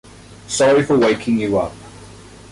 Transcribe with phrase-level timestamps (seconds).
[0.47, 1.73] Sorry for waking you up.